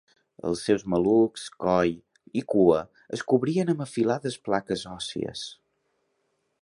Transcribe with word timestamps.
Els 0.51 0.61
seus 0.69 0.85
malucs, 0.93 1.43
coll 1.65 1.91
i 2.41 2.43
cua 2.53 2.79
es 3.19 3.25
cobrien 3.33 3.71
amb 3.75 3.85
afilades 3.87 4.39
plaques 4.49 4.87
òssies. 4.97 5.45